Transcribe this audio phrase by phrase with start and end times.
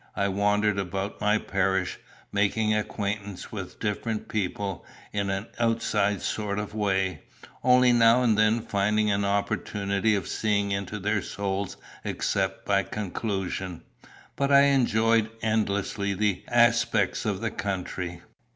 [0.15, 1.99] I wandered about my parish,
[2.31, 7.19] making acquaintance with different people in an outside sort of way,
[7.63, 13.83] only now and then finding an opportunity of seeing into their souls except by conclusion.
[14.35, 18.23] But I enjoyed endlessly the aspects of the country.